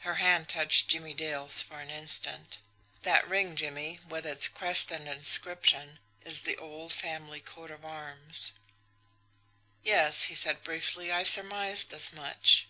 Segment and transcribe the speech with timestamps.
[0.00, 2.58] Her hand touched Jimmie Dale's for an instant.
[3.04, 8.52] "That ring, Jimmie, with its crest and inscription, is the old family coat of arms."
[9.82, 12.66] "Yes," he said briefly; "I surmised as much."